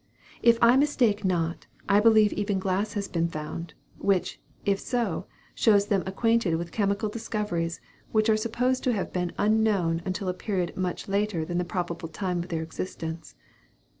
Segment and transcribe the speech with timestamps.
[0.41, 5.85] If I mistake not, I believe even glass has been found, which, if so, shows
[5.89, 7.79] them acquainted with chemical discoveries,
[8.11, 12.09] which are supposed to have been unknown until a period much later than the probable
[12.09, 13.35] time of their existence.